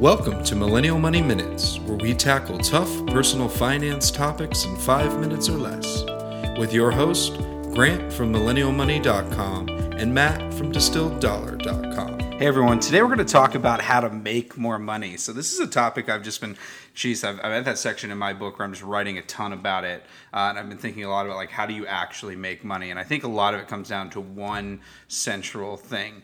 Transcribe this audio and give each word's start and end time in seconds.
Welcome 0.00 0.42
to 0.44 0.56
Millennial 0.56 0.98
Money 0.98 1.20
Minutes, 1.20 1.78
where 1.80 1.98
we 1.98 2.14
tackle 2.14 2.56
tough 2.56 2.88
personal 3.08 3.50
finance 3.50 4.10
topics 4.10 4.64
in 4.64 4.74
five 4.76 5.20
minutes 5.20 5.46
or 5.50 5.58
less. 5.58 6.04
With 6.58 6.72
your 6.72 6.90
host, 6.90 7.34
Grant 7.74 8.10
from 8.10 8.32
MillennialMoney.com 8.32 9.68
and 9.68 10.14
Matt 10.14 10.54
from 10.54 10.72
DistilledDollar.com. 10.72 12.18
Hey 12.18 12.46
everyone, 12.46 12.80
today 12.80 13.02
we're 13.02 13.14
going 13.14 13.18
to 13.18 13.26
talk 13.26 13.54
about 13.54 13.82
how 13.82 14.00
to 14.00 14.08
make 14.08 14.56
more 14.56 14.78
money. 14.78 15.18
So, 15.18 15.34
this 15.34 15.52
is 15.52 15.60
a 15.60 15.66
topic 15.66 16.08
I've 16.08 16.22
just 16.22 16.40
been, 16.40 16.56
geez, 16.94 17.22
I've, 17.22 17.36
I've 17.36 17.52
had 17.52 17.66
that 17.66 17.76
section 17.76 18.10
in 18.10 18.16
my 18.16 18.32
book 18.32 18.58
where 18.58 18.64
I'm 18.64 18.72
just 18.72 18.82
writing 18.82 19.18
a 19.18 19.22
ton 19.22 19.52
about 19.52 19.84
it. 19.84 20.02
Uh, 20.32 20.46
and 20.48 20.58
I've 20.58 20.70
been 20.70 20.78
thinking 20.78 21.04
a 21.04 21.10
lot 21.10 21.26
about 21.26 21.36
like 21.36 21.50
how 21.50 21.66
do 21.66 21.74
you 21.74 21.86
actually 21.86 22.36
make 22.36 22.64
money? 22.64 22.90
And 22.90 22.98
I 22.98 23.04
think 23.04 23.24
a 23.24 23.28
lot 23.28 23.52
of 23.52 23.60
it 23.60 23.68
comes 23.68 23.90
down 23.90 24.08
to 24.10 24.20
one 24.22 24.80
central 25.08 25.76
thing 25.76 26.22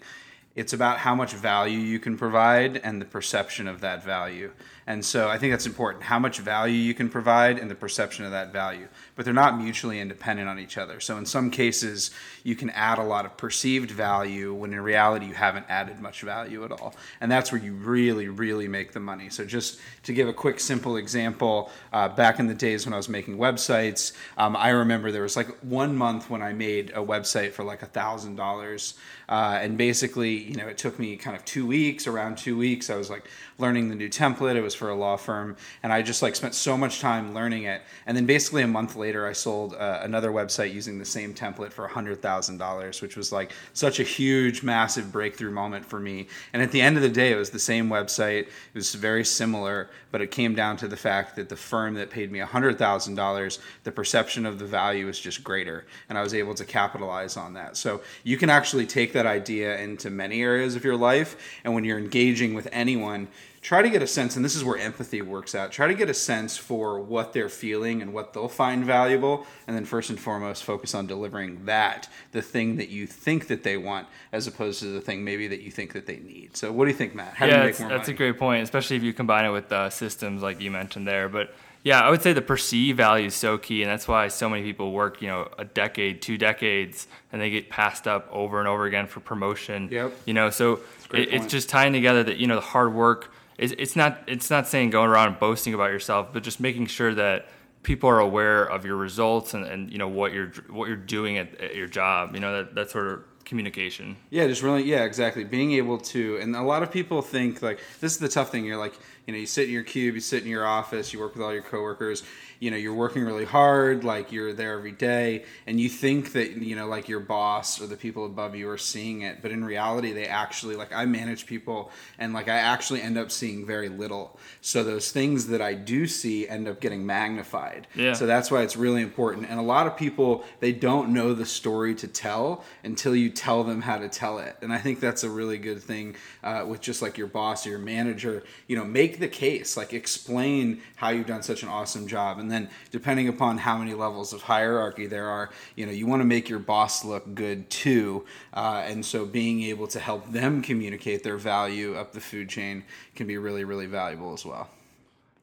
it's 0.56 0.72
about 0.72 0.98
how 0.98 1.14
much 1.14 1.34
value 1.34 1.78
you 1.78 1.98
can 1.98 2.16
provide 2.16 2.78
and 2.78 3.00
the 3.00 3.04
perception 3.04 3.68
of 3.68 3.82
that 3.82 4.02
value. 4.02 4.50
And 4.88 5.04
so 5.04 5.28
I 5.28 5.36
think 5.36 5.52
that's 5.52 5.66
important 5.66 6.04
how 6.04 6.20
much 6.20 6.38
value 6.38 6.76
you 6.76 6.94
can 6.94 7.08
provide 7.08 7.58
and 7.58 7.68
the 7.68 7.74
perception 7.74 8.24
of 8.24 8.30
that 8.30 8.52
value. 8.52 8.86
But 9.16 9.24
they're 9.24 9.34
not 9.34 9.58
mutually 9.58 9.98
independent 9.98 10.48
on 10.48 10.60
each 10.60 10.78
other. 10.78 11.00
So 11.00 11.18
in 11.18 11.26
some 11.26 11.50
cases, 11.50 12.12
you 12.44 12.54
can 12.54 12.70
add 12.70 12.98
a 12.98 13.02
lot 13.02 13.26
of 13.26 13.36
perceived 13.36 13.90
value 13.90 14.54
when 14.54 14.72
in 14.72 14.80
reality 14.80 15.26
you 15.26 15.34
haven't 15.34 15.66
added 15.68 16.00
much 16.00 16.22
value 16.22 16.64
at 16.64 16.70
all. 16.70 16.94
And 17.20 17.30
that's 17.32 17.50
where 17.50 17.60
you 17.60 17.72
really, 17.72 18.28
really 18.28 18.68
make 18.68 18.92
the 18.92 19.00
money. 19.00 19.28
So 19.28 19.44
just 19.44 19.80
to 20.04 20.12
give 20.12 20.28
a 20.28 20.32
quick, 20.32 20.60
simple 20.60 20.96
example, 20.96 21.72
uh, 21.92 22.08
back 22.08 22.38
in 22.38 22.46
the 22.46 22.54
days 22.54 22.86
when 22.86 22.92
I 22.92 22.96
was 22.96 23.08
making 23.08 23.38
websites, 23.38 24.12
um, 24.38 24.54
I 24.54 24.68
remember 24.68 25.10
there 25.10 25.22
was 25.22 25.36
like 25.36 25.48
one 25.64 25.96
month 25.96 26.30
when 26.30 26.42
I 26.42 26.52
made 26.52 26.90
a 26.90 27.04
website 27.04 27.52
for 27.52 27.64
like 27.64 27.82
a 27.82 27.86
thousand 27.86 28.36
dollars. 28.36 28.94
Uh, 29.28 29.58
and 29.60 29.76
basically, 29.76 30.45
you 30.46 30.56
know, 30.56 30.66
it 30.66 30.78
took 30.78 30.98
me 30.98 31.16
kind 31.16 31.36
of 31.36 31.44
two 31.44 31.66
weeks, 31.66 32.06
around 32.06 32.38
two 32.38 32.56
weeks. 32.56 32.90
I 32.90 32.96
was 32.96 33.10
like 33.10 33.24
learning 33.58 33.88
the 33.88 33.94
new 33.94 34.08
template. 34.08 34.56
It 34.56 34.62
was 34.62 34.74
for 34.74 34.90
a 34.90 34.94
law 34.94 35.16
firm, 35.16 35.56
and 35.82 35.92
I 35.92 36.02
just 36.02 36.22
like 36.22 36.36
spent 36.36 36.54
so 36.54 36.76
much 36.76 37.00
time 37.00 37.34
learning 37.34 37.64
it. 37.64 37.82
And 38.06 38.16
then 38.16 38.26
basically 38.26 38.62
a 38.62 38.68
month 38.68 38.96
later, 38.96 39.26
I 39.26 39.32
sold 39.32 39.74
uh, 39.74 40.00
another 40.02 40.30
website 40.30 40.72
using 40.72 40.98
the 40.98 41.04
same 41.04 41.34
template 41.34 41.72
for 41.72 41.86
hundred 41.88 42.22
thousand 42.22 42.58
dollars, 42.58 43.02
which 43.02 43.16
was 43.16 43.32
like 43.32 43.52
such 43.72 44.00
a 44.00 44.02
huge, 44.02 44.62
massive 44.62 45.10
breakthrough 45.12 45.50
moment 45.50 45.84
for 45.84 45.98
me. 45.98 46.28
And 46.52 46.62
at 46.62 46.70
the 46.72 46.80
end 46.80 46.96
of 46.96 47.02
the 47.02 47.08
day, 47.08 47.32
it 47.32 47.36
was 47.36 47.50
the 47.50 47.58
same 47.58 47.88
website. 47.88 48.42
It 48.42 48.74
was 48.74 48.94
very 48.94 49.24
similar, 49.24 49.90
but 50.10 50.20
it 50.20 50.30
came 50.30 50.54
down 50.54 50.76
to 50.78 50.88
the 50.88 50.96
fact 50.96 51.36
that 51.36 51.48
the 51.48 51.56
firm 51.56 51.94
that 51.94 52.10
paid 52.10 52.30
me 52.30 52.38
hundred 52.38 52.78
thousand 52.78 53.14
dollars, 53.14 53.58
the 53.84 53.92
perception 53.92 54.46
of 54.46 54.58
the 54.58 54.64
value 54.66 55.06
was 55.06 55.18
just 55.18 55.42
greater, 55.42 55.84
and 56.08 56.16
I 56.16 56.22
was 56.22 56.34
able 56.34 56.54
to 56.54 56.64
capitalize 56.64 57.36
on 57.36 57.54
that. 57.54 57.76
So 57.76 58.00
you 58.24 58.36
can 58.36 58.50
actually 58.50 58.86
take 58.86 59.12
that 59.12 59.26
idea 59.26 59.78
into 59.78 60.10
many 60.10 60.35
areas 60.42 60.76
of 60.76 60.84
your 60.84 60.96
life. 60.96 61.36
And 61.64 61.74
when 61.74 61.84
you're 61.84 61.98
engaging 61.98 62.54
with 62.54 62.68
anyone, 62.72 63.28
try 63.66 63.82
to 63.82 63.90
get 63.90 64.00
a 64.00 64.06
sense, 64.06 64.36
and 64.36 64.44
this 64.44 64.54
is 64.54 64.62
where 64.62 64.78
empathy 64.78 65.20
works 65.22 65.52
out. 65.52 65.72
Try 65.72 65.88
to 65.88 65.94
get 65.94 66.08
a 66.08 66.14
sense 66.14 66.56
for 66.56 67.00
what 67.00 67.32
they're 67.32 67.48
feeling 67.48 68.00
and 68.00 68.14
what 68.14 68.32
they'll 68.32 68.46
find 68.46 68.84
valuable, 68.84 69.44
and 69.66 69.74
then 69.74 69.84
first 69.84 70.08
and 70.08 70.20
foremost, 70.20 70.62
focus 70.62 70.94
on 70.94 71.08
delivering 71.08 71.64
that, 71.64 72.08
the 72.30 72.42
thing 72.42 72.76
that 72.76 72.90
you 72.90 73.08
think 73.08 73.48
that 73.48 73.64
they 73.64 73.76
want, 73.76 74.06
as 74.30 74.46
opposed 74.46 74.78
to 74.80 74.86
the 74.86 75.00
thing 75.00 75.24
maybe 75.24 75.48
that 75.48 75.62
you 75.62 75.72
think 75.72 75.94
that 75.94 76.06
they 76.06 76.18
need. 76.18 76.56
So, 76.56 76.70
what 76.70 76.84
do 76.84 76.92
you 76.92 76.96
think, 76.96 77.16
Matt? 77.16 77.34
How 77.34 77.46
yeah, 77.46 77.64
that's, 77.64 77.78
that's 77.78 78.08
a 78.08 78.12
great 78.12 78.38
point, 78.38 78.62
especially 78.62 78.96
if 78.96 79.02
you 79.02 79.12
combine 79.12 79.44
it 79.44 79.50
with 79.50 79.72
uh, 79.72 79.90
systems 79.90 80.42
like 80.42 80.60
you 80.60 80.70
mentioned 80.70 81.08
there. 81.08 81.28
But 81.28 81.52
yeah, 81.86 82.00
I 82.00 82.10
would 82.10 82.20
say 82.20 82.32
the 82.32 82.42
perceived 82.42 82.96
value 82.96 83.28
is 83.28 83.36
so 83.36 83.58
key, 83.58 83.84
and 83.84 83.88
that's 83.88 84.08
why 84.08 84.26
so 84.26 84.48
many 84.48 84.64
people 84.64 84.90
work, 84.90 85.22
you 85.22 85.28
know, 85.28 85.48
a 85.56 85.64
decade, 85.64 86.20
two 86.20 86.36
decades, 86.36 87.06
and 87.30 87.40
they 87.40 87.48
get 87.48 87.70
passed 87.70 88.08
up 88.08 88.28
over 88.32 88.58
and 88.58 88.66
over 88.66 88.86
again 88.86 89.06
for 89.06 89.20
promotion. 89.20 89.88
Yep. 89.92 90.12
You 90.24 90.34
know, 90.34 90.50
so 90.50 90.80
it, 91.14 91.32
it's 91.32 91.46
just 91.46 91.68
tying 91.68 91.92
together 91.92 92.24
that 92.24 92.38
you 92.38 92.48
know 92.48 92.56
the 92.56 92.60
hard 92.60 92.92
work. 92.92 93.32
Is, 93.56 93.72
it's 93.78 93.94
not 93.94 94.18
it's 94.26 94.50
not 94.50 94.66
saying 94.66 94.90
going 94.90 95.10
around 95.10 95.28
and 95.28 95.38
boasting 95.38 95.74
about 95.74 95.92
yourself, 95.92 96.32
but 96.32 96.42
just 96.42 96.58
making 96.58 96.86
sure 96.86 97.14
that 97.14 97.46
people 97.84 98.10
are 98.10 98.18
aware 98.18 98.64
of 98.64 98.84
your 98.84 98.96
results 98.96 99.54
and, 99.54 99.64
and 99.64 99.92
you 99.92 99.98
know 99.98 100.08
what 100.08 100.32
you're 100.32 100.50
what 100.68 100.88
you're 100.88 100.96
doing 100.96 101.38
at, 101.38 101.54
at 101.60 101.76
your 101.76 101.86
job. 101.86 102.34
You 102.34 102.40
know 102.40 102.64
that 102.64 102.74
that 102.74 102.90
sort 102.90 103.06
of 103.06 103.22
communication. 103.46 104.16
Yeah, 104.28 104.46
just 104.46 104.62
really, 104.62 104.82
yeah, 104.82 105.04
exactly. 105.04 105.44
Being 105.44 105.72
able 105.72 105.98
to, 105.98 106.36
and 106.36 106.54
a 106.54 106.62
lot 106.62 106.82
of 106.82 106.90
people 106.90 107.22
think 107.22 107.62
like 107.62 107.80
this 108.00 108.12
is 108.12 108.18
the 108.18 108.28
tough 108.28 108.50
thing. 108.50 108.66
You're 108.66 108.76
like, 108.76 108.92
you 109.26 109.32
know, 109.32 109.38
you 109.38 109.46
sit 109.46 109.68
in 109.68 109.72
your 109.72 109.84
cube, 109.84 110.14
you 110.14 110.20
sit 110.20 110.42
in 110.42 110.48
your 110.48 110.66
office, 110.66 111.12
you 111.12 111.20
work 111.20 111.34
with 111.34 111.42
all 111.42 111.52
your 111.52 111.62
coworkers, 111.62 112.22
you 112.58 112.70
know 112.70 112.76
you're 112.76 112.94
working 112.94 113.24
really 113.24 113.44
hard 113.44 114.04
like 114.04 114.32
you're 114.32 114.52
there 114.52 114.72
every 114.72 114.92
day 114.92 115.44
and 115.66 115.80
you 115.80 115.88
think 115.88 116.32
that 116.32 116.52
you 116.52 116.74
know 116.74 116.86
like 116.86 117.08
your 117.08 117.20
boss 117.20 117.80
or 117.80 117.86
the 117.86 117.96
people 117.96 118.24
above 118.24 118.54
you 118.54 118.68
are 118.68 118.78
seeing 118.78 119.22
it 119.22 119.42
but 119.42 119.50
in 119.50 119.64
reality 119.64 120.12
they 120.12 120.26
actually 120.26 120.76
like 120.76 120.92
i 120.92 121.04
manage 121.04 121.46
people 121.46 121.90
and 122.18 122.32
like 122.32 122.48
i 122.48 122.56
actually 122.56 123.02
end 123.02 123.18
up 123.18 123.30
seeing 123.30 123.66
very 123.66 123.88
little 123.88 124.38
so 124.60 124.82
those 124.82 125.10
things 125.10 125.46
that 125.48 125.60
i 125.60 125.74
do 125.74 126.06
see 126.06 126.48
end 126.48 126.66
up 126.66 126.80
getting 126.80 127.04
magnified 127.04 127.86
yeah. 127.94 128.12
so 128.12 128.26
that's 128.26 128.50
why 128.50 128.62
it's 128.62 128.76
really 128.76 129.02
important 129.02 129.48
and 129.48 129.58
a 129.58 129.62
lot 129.62 129.86
of 129.86 129.96
people 129.96 130.44
they 130.60 130.72
don't 130.72 131.10
know 131.10 131.34
the 131.34 131.46
story 131.46 131.94
to 131.94 132.08
tell 132.08 132.64
until 132.84 133.14
you 133.14 133.30
tell 133.36 133.62
them 133.62 133.82
how 133.82 133.98
to 133.98 134.08
tell 134.08 134.38
it 134.38 134.56
and 134.62 134.72
i 134.72 134.78
think 134.78 134.98
that's 134.98 135.22
a 135.22 135.30
really 135.30 135.58
good 135.58 135.82
thing 135.82 136.16
uh, 136.42 136.64
with 136.66 136.80
just 136.80 137.02
like 137.02 137.18
your 137.18 137.26
boss 137.26 137.66
or 137.66 137.70
your 137.70 137.78
manager 137.78 138.42
you 138.66 138.76
know 138.76 138.84
make 138.84 139.18
the 139.18 139.28
case 139.28 139.76
like 139.76 139.92
explain 139.92 140.80
how 140.96 141.10
you've 141.10 141.26
done 141.26 141.42
such 141.42 141.62
an 141.62 141.68
awesome 141.68 142.06
job 142.06 142.38
and 142.38 142.50
then 142.50 142.68
depending 142.90 143.28
upon 143.28 143.58
how 143.58 143.76
many 143.76 143.94
levels 143.94 144.32
of 144.32 144.42
hierarchy 144.42 145.06
there 145.06 145.28
are 145.28 145.50
you 145.74 145.84
know 145.84 145.92
you 145.92 146.06
want 146.06 146.20
to 146.20 146.26
make 146.26 146.48
your 146.48 146.58
boss 146.58 147.04
look 147.04 147.34
good 147.34 147.68
too 147.70 148.24
uh, 148.54 148.82
and 148.86 149.04
so 149.04 149.26
being 149.26 149.62
able 149.62 149.86
to 149.86 150.00
help 150.00 150.30
them 150.32 150.62
communicate 150.62 151.22
their 151.22 151.36
value 151.36 151.94
up 151.94 152.12
the 152.12 152.20
food 152.20 152.48
chain 152.48 152.82
can 153.14 153.26
be 153.26 153.36
really 153.36 153.64
really 153.64 153.86
valuable 153.86 154.32
as 154.32 154.44
well 154.44 154.70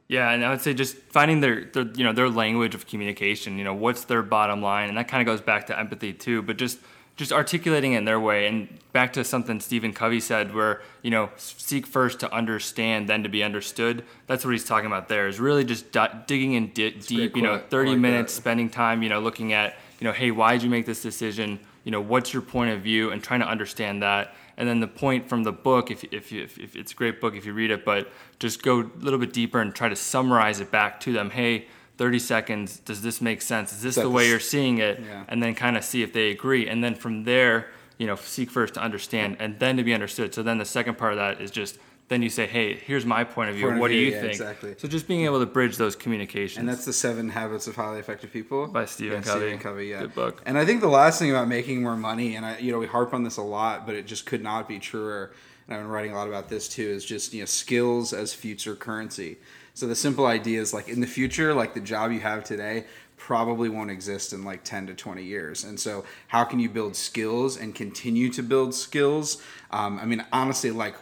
yeah, 0.07 0.31
and 0.31 0.45
I 0.45 0.49
would 0.51 0.61
say 0.61 0.73
just 0.73 0.95
finding 0.95 1.39
their, 1.39 1.65
their, 1.65 1.87
you 1.87 2.03
know 2.03 2.13
their 2.13 2.29
language 2.29 2.75
of 2.75 2.85
communication. 2.85 3.57
You 3.57 3.63
know, 3.63 3.73
what's 3.73 4.05
their 4.05 4.21
bottom 4.21 4.61
line, 4.61 4.89
and 4.89 4.97
that 4.97 5.07
kind 5.07 5.27
of 5.27 5.31
goes 5.31 5.41
back 5.41 5.67
to 5.67 5.79
empathy 5.79 6.13
too. 6.13 6.41
But 6.41 6.57
just 6.57 6.77
just 7.15 7.31
articulating 7.31 7.93
it 7.93 7.99
in 7.99 8.05
their 8.05 8.19
way. 8.19 8.47
And 8.47 8.67
back 8.91 9.13
to 9.13 9.23
something 9.23 9.59
Stephen 9.59 9.93
Covey 9.93 10.19
said 10.19 10.53
where 10.53 10.81
you 11.01 11.11
know 11.11 11.29
seek 11.37 11.85
first 11.85 12.19
to 12.21 12.33
understand 12.33 13.07
then 13.07 13.23
to 13.23 13.29
be 13.29 13.43
understood. 13.43 14.03
That's 14.27 14.43
what 14.43 14.51
he's 14.51 14.65
talking 14.65 14.87
about 14.87 15.07
there 15.09 15.27
is 15.27 15.39
really 15.39 15.63
just 15.63 15.91
digging 16.27 16.53
in 16.53 16.71
di- 16.73 16.91
deep 16.91 17.35
you 17.35 17.41
know 17.41 17.61
30 17.69 17.91
like 17.91 17.99
minutes 17.99 18.33
that. 18.33 18.41
spending 18.41 18.69
time 18.69 19.03
you 19.03 19.09
know 19.09 19.19
looking 19.19 19.53
at 19.53 19.75
you 19.99 20.05
know 20.05 20.13
hey 20.13 20.31
why 20.31 20.53
did 20.53 20.63
you 20.63 20.69
make 20.69 20.85
this 20.85 21.01
decision? 21.01 21.59
You 21.83 21.91
know 21.91 22.01
what's 22.01 22.33
your 22.33 22.41
point 22.41 22.71
of 22.71 22.81
view? 22.81 23.11
And 23.11 23.21
trying 23.23 23.41
to 23.41 23.47
understand 23.47 24.01
that. 24.03 24.35
And 24.55 24.69
then 24.69 24.79
the 24.79 24.87
point 24.87 25.27
from 25.27 25.43
the 25.43 25.51
book 25.51 25.89
if, 25.89 26.03
if, 26.05 26.31
if, 26.31 26.59
if 26.59 26.75
it's 26.75 26.91
a 26.91 26.95
great 26.95 27.19
book 27.19 27.35
if 27.35 27.45
you 27.45 27.53
read 27.53 27.71
it 27.71 27.83
but 27.83 28.11
just 28.39 28.61
go 28.61 28.81
a 28.81 28.89
little 28.99 29.19
bit 29.19 29.33
deeper 29.33 29.59
and 29.59 29.73
try 29.73 29.89
to 29.89 29.95
summarize 29.95 30.59
it 30.59 30.71
back 30.71 30.99
to 31.01 31.11
them. 31.13 31.29
Hey 31.31 31.67
30 32.03 32.19
seconds 32.19 32.79
does 32.79 33.01
this 33.01 33.21
make 33.21 33.41
sense? 33.41 33.71
Is 33.71 33.81
this 33.81 33.95
the 33.95 34.09
way 34.09 34.27
you're 34.27 34.37
seeing 34.37 34.79
it? 34.79 34.99
Yeah. 34.99 35.23
and 35.29 35.41
then 35.41 35.55
kind 35.55 35.77
of 35.77 35.85
see 35.85 36.03
if 36.03 36.11
they 36.11 36.31
agree. 36.31 36.67
And 36.67 36.83
then 36.83 36.95
from 36.95 37.23
there 37.23 37.67
you 37.97 38.05
know 38.05 38.17
seek 38.17 38.49
first 38.49 38.73
to 38.73 38.81
understand 38.81 39.37
and 39.39 39.57
then 39.57 39.77
to 39.77 39.85
be 39.85 39.93
understood. 39.93 40.33
So 40.33 40.43
then 40.43 40.57
the 40.57 40.65
second 40.65 40.97
part 40.97 41.13
of 41.13 41.17
that 41.19 41.39
is 41.39 41.49
just 41.49 41.79
then 42.09 42.21
you 42.21 42.29
say 42.29 42.45
hey 42.45 42.75
here's 42.75 43.05
my 43.05 43.23
point 43.23 43.49
of 43.49 43.55
view. 43.55 43.67
Point 43.67 43.79
what 43.79 43.91
of 43.91 43.95
view, 43.95 44.01
do 44.01 44.05
you 44.07 44.11
yeah, 44.13 44.21
think? 44.21 44.31
exactly. 44.33 44.75
So 44.77 44.87
just 44.87 45.07
being 45.07 45.25
able 45.25 45.39
to 45.39 45.45
bridge 45.45 45.77
those 45.77 45.95
communications. 45.95 46.59
And 46.59 46.69
that's 46.69 46.85
the 46.85 46.93
seven 46.93 47.29
habits 47.29 47.67
of 47.67 47.75
highly 47.75 47.99
effective 47.99 48.31
people. 48.31 48.67
By 48.67 48.85
stephen 48.85 49.19
yeah, 49.19 49.23
covey. 49.23 49.39
Stephen 49.39 49.59
covey 49.59 49.87
yeah. 49.87 50.01
Good 50.01 50.15
book. 50.15 50.41
And 50.45 50.57
i 50.57 50.65
think 50.65 50.81
the 50.81 50.87
last 50.87 51.19
thing 51.19 51.31
about 51.31 51.47
making 51.47 51.81
more 51.81 51.97
money 51.97 52.35
and 52.35 52.45
i 52.45 52.57
you 52.57 52.71
know 52.71 52.79
we 52.79 52.87
harp 52.87 53.13
on 53.13 53.23
this 53.23 53.37
a 53.37 53.41
lot 53.41 53.85
but 53.85 53.95
it 53.95 54.05
just 54.05 54.25
could 54.25 54.43
not 54.43 54.67
be 54.67 54.79
truer. 54.79 55.31
And 55.67 55.75
i've 55.75 55.83
been 55.83 55.89
writing 55.89 56.11
a 56.11 56.15
lot 56.15 56.27
about 56.27 56.49
this 56.49 56.67
too 56.67 56.87
is 56.87 57.05
just 57.05 57.33
you 57.33 57.39
know 57.39 57.45
skills 57.45 58.13
as 58.13 58.33
future 58.33 58.75
currency. 58.75 59.37
So 59.75 59.87
the 59.87 59.95
simple 59.95 60.27
idea 60.27 60.61
is 60.61 60.73
like 60.73 60.87
in 60.87 60.99
the 60.99 61.07
future, 61.07 61.53
like 61.53 61.73
the 61.73 61.79
job 61.79 62.11
you 62.11 62.19
have 62.19 62.43
today 62.43 62.85
probably 63.17 63.69
won't 63.69 63.89
exist 63.89 64.33
in 64.33 64.43
like 64.43 64.63
10 64.63 64.87
to 64.87 64.93
20 64.93 65.23
years. 65.23 65.63
And 65.63 65.79
so 65.79 66.03
how 66.27 66.43
can 66.43 66.59
you 66.59 66.69
build 66.69 66.95
skills 66.95 67.57
and 67.57 67.73
continue 67.73 68.29
to 68.33 68.43
build 68.43 68.75
skills? 68.75 69.41
Um, 69.71 69.97
I 69.97 70.05
mean, 70.05 70.25
honestly, 70.31 70.71
like 70.71 70.95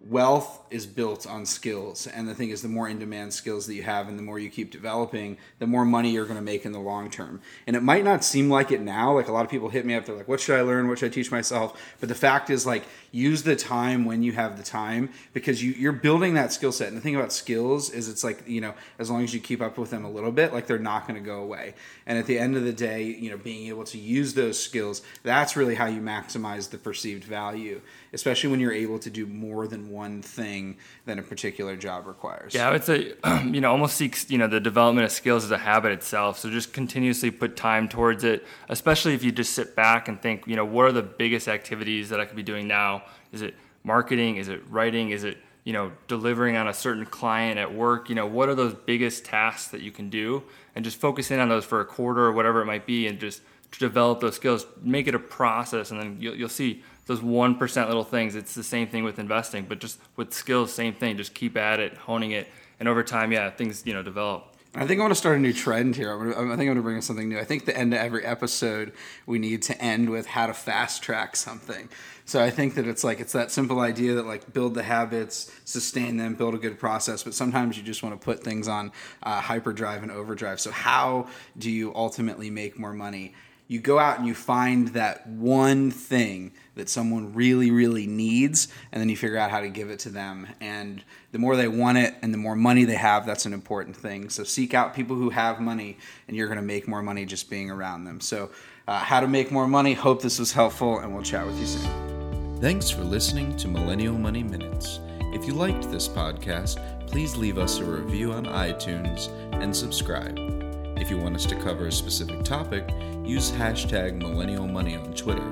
wealth 0.00 0.60
is 0.70 0.86
built 0.86 1.26
on 1.26 1.46
skills. 1.46 2.06
And 2.06 2.28
the 2.28 2.34
thing 2.34 2.50
is 2.50 2.62
the 2.62 2.68
more 2.68 2.88
in 2.88 2.98
demand 2.98 3.32
skills 3.32 3.66
that 3.66 3.74
you 3.74 3.82
have 3.82 4.08
and 4.08 4.18
the 4.18 4.22
more 4.22 4.38
you 4.38 4.50
keep 4.50 4.70
developing 4.70 5.36
the 5.58 5.66
more 5.66 5.84
money 5.84 6.10
you're 6.10 6.24
going 6.24 6.36
to 6.36 6.42
make 6.42 6.64
in 6.64 6.72
the 6.72 6.80
long 6.80 7.10
term. 7.10 7.40
And 7.66 7.76
it 7.76 7.82
might 7.82 8.04
not 8.04 8.24
seem 8.24 8.48
like 8.50 8.72
it 8.72 8.80
now. 8.80 9.14
Like 9.14 9.28
a 9.28 9.32
lot 9.32 9.44
of 9.44 9.50
people 9.50 9.68
hit 9.68 9.86
me 9.86 9.94
up 9.94 10.06
they're 10.06 10.16
like 10.16 10.28
what 10.28 10.40
should 10.40 10.58
i 10.58 10.62
learn? 10.62 10.88
What 10.88 10.98
should 10.98 11.10
i 11.10 11.14
teach 11.14 11.30
myself? 11.30 11.80
But 12.00 12.08
the 12.08 12.14
fact 12.14 12.50
is 12.50 12.66
like 12.66 12.84
use 13.12 13.42
the 13.42 13.56
time 13.56 14.04
when 14.04 14.22
you 14.22 14.32
have 14.32 14.56
the 14.56 14.62
time 14.62 15.10
because 15.32 15.62
you, 15.62 15.72
you're 15.72 15.92
building 15.92 16.34
that 16.34 16.52
skill 16.52 16.72
set. 16.72 16.88
And 16.88 16.96
the 16.96 17.00
thing 17.00 17.16
about 17.16 17.32
skills 17.32 17.90
is 17.90 18.08
it's 18.08 18.24
like 18.24 18.46
you 18.48 18.60
know 18.60 18.74
as 18.98 19.10
long 19.10 19.22
as 19.22 19.34
you 19.34 19.40
keep 19.40 19.60
up 19.60 19.78
with 19.78 19.90
them 19.90 20.04
a 20.04 20.10
little 20.10 20.32
bit 20.32 20.52
like 20.52 20.66
they're 20.66 20.78
not 20.78 21.06
going 21.06 21.20
to 21.20 21.24
go 21.24 21.42
away. 21.42 21.74
And 22.06 22.18
at 22.18 22.26
the 22.26 22.38
end 22.38 22.56
of 22.56 22.64
the 22.64 22.72
day 22.72 23.04
you 23.04 23.30
know 23.30 23.36
being 23.36 23.68
able 23.68 23.84
to 23.84 23.98
use 23.98 24.34
those 24.34 24.58
skills 24.58 25.02
that's 25.22 25.56
really 25.56 25.74
how 25.74 25.86
you 25.86 26.00
maximize 26.00 26.70
the 26.70 26.78
perceived 26.78 27.24
value 27.24 27.80
especially 28.12 28.50
when 28.50 28.60
you're 28.60 28.72
able 28.72 28.98
to 28.98 29.10
do 29.10 29.26
more 29.26 29.66
than 29.66 29.90
one 29.90 30.22
thing 30.22 30.55
than 31.04 31.18
a 31.18 31.22
particular 31.22 31.76
job 31.76 32.06
requires. 32.06 32.54
Yeah, 32.54 32.68
I 32.68 32.72
would 32.72 32.84
say, 32.84 33.14
you 33.44 33.60
know, 33.60 33.70
almost 33.70 33.96
seeks, 33.96 34.30
you 34.30 34.38
know, 34.38 34.46
the 34.46 34.60
development 34.60 35.04
of 35.04 35.12
skills 35.12 35.44
as 35.44 35.50
a 35.50 35.58
habit 35.58 35.92
itself. 35.92 36.38
So 36.38 36.50
just 36.50 36.72
continuously 36.72 37.30
put 37.30 37.56
time 37.56 37.88
towards 37.88 38.24
it, 38.24 38.44
especially 38.68 39.14
if 39.14 39.22
you 39.22 39.32
just 39.32 39.52
sit 39.52 39.76
back 39.76 40.08
and 40.08 40.20
think, 40.20 40.46
you 40.46 40.56
know, 40.56 40.64
what 40.64 40.86
are 40.86 40.92
the 40.92 41.02
biggest 41.02 41.48
activities 41.48 42.08
that 42.10 42.20
I 42.20 42.24
could 42.24 42.36
be 42.36 42.42
doing 42.42 42.66
now? 42.66 43.02
Is 43.32 43.42
it 43.42 43.54
marketing? 43.84 44.36
Is 44.36 44.48
it 44.48 44.62
writing? 44.68 45.10
Is 45.10 45.24
it 45.24 45.38
you 45.66 45.72
know, 45.72 45.90
delivering 46.06 46.56
on 46.56 46.68
a 46.68 46.72
certain 46.72 47.04
client 47.04 47.58
at 47.58 47.74
work, 47.74 48.08
you 48.08 48.14
know, 48.14 48.24
what 48.24 48.48
are 48.48 48.54
those 48.54 48.72
biggest 48.72 49.24
tasks 49.24 49.72
that 49.72 49.80
you 49.80 49.90
can 49.90 50.08
do 50.08 50.44
and 50.76 50.84
just 50.84 50.96
focus 50.96 51.32
in 51.32 51.40
on 51.40 51.48
those 51.48 51.64
for 51.64 51.80
a 51.80 51.84
quarter 51.84 52.24
or 52.24 52.30
whatever 52.30 52.62
it 52.62 52.66
might 52.66 52.86
be 52.86 53.08
and 53.08 53.18
just 53.18 53.42
develop 53.72 54.20
those 54.20 54.36
skills, 54.36 54.66
make 54.82 55.06
it 55.06 55.14
a 55.14 55.18
process 55.18 55.90
and 55.90 56.00
then 56.00 56.16
you'll, 56.20 56.34
you'll 56.34 56.48
see 56.48 56.82
those 57.06 57.20
1% 57.20 57.86
little 57.86 58.04
things. 58.04 58.34
It's 58.34 58.54
the 58.54 58.64
same 58.64 58.88
thing 58.88 59.04
with 59.04 59.18
investing, 59.18 59.64
but 59.64 59.78
just 59.78 59.98
with 60.16 60.32
skills, 60.32 60.72
same 60.72 60.92
thing. 60.92 61.16
Just 61.16 61.34
keep 61.34 61.56
at 61.56 61.78
it, 61.80 61.96
honing 61.96 62.32
it. 62.32 62.48
And 62.80 62.88
over 62.88 63.02
time, 63.02 63.32
yeah, 63.32 63.48
things, 63.50 63.84
you 63.86 63.94
know, 63.94 64.02
develop. 64.02 64.56
I 64.78 64.86
think 64.86 65.00
I 65.00 65.04
want 65.04 65.12
to 65.12 65.18
start 65.18 65.38
a 65.38 65.40
new 65.40 65.54
trend 65.54 65.96
here. 65.96 66.12
I 66.12 66.22
think 66.22 66.36
I'm 66.36 66.56
going 66.58 66.76
to 66.76 66.82
bring 66.82 66.96
in 66.96 67.02
something 67.02 67.30
new. 67.30 67.38
I 67.38 67.44
think 67.44 67.64
the 67.64 67.74
end 67.74 67.94
of 67.94 68.00
every 68.00 68.26
episode, 68.26 68.92
we 69.24 69.38
need 69.38 69.62
to 69.62 69.80
end 69.80 70.10
with 70.10 70.26
how 70.26 70.48
to 70.48 70.52
fast 70.52 71.02
track 71.02 71.34
something. 71.34 71.88
So 72.26 72.42
I 72.42 72.50
think 72.50 72.74
that 72.74 72.86
it's 72.86 73.02
like 73.02 73.18
it's 73.18 73.32
that 73.32 73.50
simple 73.50 73.80
idea 73.80 74.14
that 74.14 74.26
like 74.26 74.52
build 74.52 74.74
the 74.74 74.82
habits, 74.82 75.50
sustain 75.64 76.18
them, 76.18 76.34
build 76.34 76.54
a 76.54 76.58
good 76.58 76.78
process. 76.78 77.22
But 77.22 77.32
sometimes 77.32 77.78
you 77.78 77.84
just 77.84 78.02
want 78.02 78.20
to 78.20 78.22
put 78.22 78.44
things 78.44 78.68
on 78.68 78.92
uh, 79.22 79.40
hyperdrive 79.40 80.02
and 80.02 80.12
overdrive. 80.12 80.60
So 80.60 80.70
how 80.70 81.28
do 81.56 81.70
you 81.70 81.94
ultimately 81.94 82.50
make 82.50 82.78
more 82.78 82.92
money? 82.92 83.32
You 83.68 83.80
go 83.80 83.98
out 83.98 84.18
and 84.18 84.26
you 84.26 84.34
find 84.34 84.88
that 84.88 85.26
one 85.26 85.90
thing 85.90 86.52
that 86.76 86.88
someone 86.88 87.34
really, 87.34 87.70
really 87.70 88.06
needs, 88.06 88.68
and 88.92 89.00
then 89.00 89.08
you 89.08 89.16
figure 89.16 89.38
out 89.38 89.50
how 89.50 89.60
to 89.60 89.68
give 89.68 89.90
it 89.90 89.98
to 90.00 90.10
them. 90.10 90.46
And 90.60 91.02
the 91.32 91.38
more 91.38 91.56
they 91.56 91.68
want 91.68 91.98
it 91.98 92.14
and 92.22 92.32
the 92.32 92.38
more 92.38 92.54
money 92.54 92.84
they 92.84 92.94
have, 92.94 93.26
that's 93.26 93.46
an 93.46 93.52
important 93.52 93.96
thing. 93.96 94.28
So 94.28 94.44
seek 94.44 94.74
out 94.74 94.94
people 94.94 95.16
who 95.16 95.30
have 95.30 95.60
money, 95.60 95.98
and 96.28 96.36
you're 96.36 96.48
going 96.48 96.58
to 96.58 96.62
make 96.62 96.86
more 96.86 97.02
money 97.02 97.24
just 97.24 97.50
being 97.50 97.70
around 97.70 98.04
them. 98.04 98.20
So, 98.20 98.50
uh, 98.88 98.98
how 98.98 99.18
to 99.18 99.26
make 99.26 99.50
more 99.50 99.66
money. 99.66 99.94
Hope 99.94 100.22
this 100.22 100.38
was 100.38 100.52
helpful, 100.52 101.00
and 101.00 101.12
we'll 101.12 101.24
chat 101.24 101.44
with 101.44 101.58
you 101.58 101.66
soon. 101.66 102.60
Thanks 102.60 102.88
for 102.88 103.02
listening 103.02 103.56
to 103.56 103.68
Millennial 103.68 104.16
Money 104.16 104.44
Minutes. 104.44 105.00
If 105.34 105.44
you 105.44 105.54
liked 105.54 105.90
this 105.90 106.08
podcast, 106.08 106.78
please 107.06 107.36
leave 107.36 107.58
us 107.58 107.78
a 107.78 107.84
review 107.84 108.32
on 108.32 108.46
iTunes 108.46 109.28
and 109.60 109.74
subscribe. 109.74 110.55
If 110.96 111.10
you 111.10 111.18
want 111.18 111.36
us 111.36 111.46
to 111.46 111.54
cover 111.56 111.86
a 111.86 111.92
specific 111.92 112.42
topic, 112.42 112.90
use 113.24 113.52
hashtag 113.52 114.16
millennial 114.16 114.66
money 114.66 114.96
on 114.96 115.14
Twitter 115.14 115.46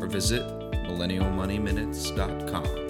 or 0.00 0.06
visit 0.06 0.42
millennialmoneyminutes.com. 0.42 2.85